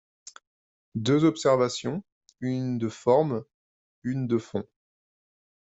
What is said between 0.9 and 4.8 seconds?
Deux observations, une de forme, une de fond.